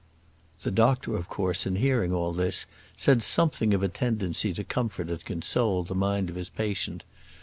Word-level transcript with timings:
The 0.63 0.71
doctor, 0.71 1.15
of 1.15 1.29
course, 1.29 1.67
in 1.67 1.75
hearing 1.75 2.11
all 2.11 2.33
this, 2.33 2.65
said 2.97 3.21
something 3.21 3.71
of 3.71 3.83
a 3.83 3.87
tendency 3.87 4.51
to 4.51 4.63
comfort 4.63 5.11
and 5.11 5.23
console 5.23 5.83
the 5.83 5.93
mind 5.93 6.31
of 6.31 6.35
his 6.37 6.49
patient. 6.49 7.03